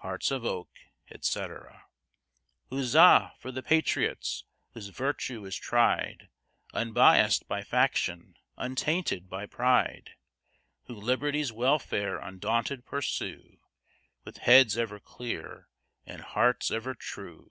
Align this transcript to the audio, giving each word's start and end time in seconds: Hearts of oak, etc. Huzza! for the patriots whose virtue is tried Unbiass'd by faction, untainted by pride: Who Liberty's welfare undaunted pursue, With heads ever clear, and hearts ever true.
Hearts 0.00 0.30
of 0.30 0.44
oak, 0.44 0.68
etc. 1.10 1.86
Huzza! 2.68 3.32
for 3.38 3.50
the 3.50 3.62
patriots 3.62 4.44
whose 4.74 4.88
virtue 4.88 5.46
is 5.46 5.56
tried 5.56 6.28
Unbiass'd 6.74 7.48
by 7.48 7.62
faction, 7.64 8.36
untainted 8.58 9.30
by 9.30 9.46
pride: 9.46 10.10
Who 10.88 10.94
Liberty's 10.94 11.52
welfare 11.54 12.18
undaunted 12.18 12.84
pursue, 12.84 13.60
With 14.24 14.36
heads 14.44 14.76
ever 14.76 15.00
clear, 15.00 15.70
and 16.04 16.20
hearts 16.20 16.70
ever 16.70 16.94
true. 16.94 17.50